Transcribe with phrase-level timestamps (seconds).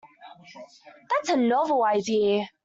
[1.11, 2.49] That's a novel idea.